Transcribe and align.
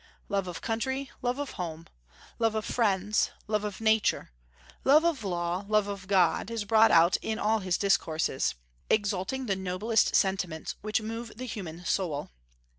Love 0.29 0.47
of 0.47 0.61
country, 0.61 1.11
love 1.21 1.37
of 1.37 1.51
home, 1.61 1.85
love 2.39 2.55
of 2.55 2.65
friends, 2.65 3.29
love 3.45 3.63
of 3.63 3.79
nature, 3.79 4.31
love 4.83 5.03
of 5.05 5.23
law, 5.23 5.63
love 5.67 5.87
of 5.87 6.07
God, 6.07 6.49
is 6.49 6.65
brought 6.65 6.89
out 6.89 7.17
in 7.21 7.37
all 7.37 7.59
his 7.59 7.77
discourses, 7.77 8.55
exalting 8.89 9.45
the 9.45 9.55
noblest 9.55 10.15
sentiments 10.15 10.73
which 10.81 11.01
move 11.03 11.31
the 11.35 11.45
human 11.45 11.85
soul. 11.85 12.31